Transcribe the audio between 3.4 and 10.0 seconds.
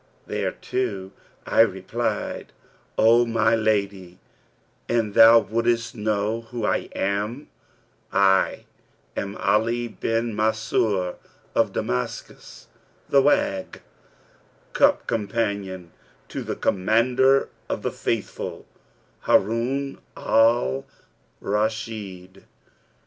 lady, an thou wouldest know who I am, I am Ali